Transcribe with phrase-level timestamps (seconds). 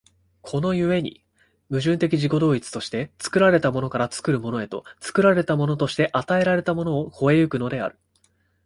[0.41, 1.23] この故に
[1.69, 7.99] 矛盾的自己同一として、作られたものから作るものへと、作られたものとして与えられたものを越え行くのである。